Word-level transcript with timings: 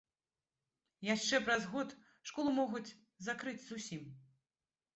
Яшчэ 1.15 1.41
праз 1.49 1.67
год 1.75 1.89
школу 2.31 2.49
могуць 2.59 2.85
закрыць 3.29 3.57
зусім. 3.69 4.01